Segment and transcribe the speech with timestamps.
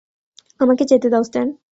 [0.59, 1.47] আমাকে যেতে দাও, স্ট্যান।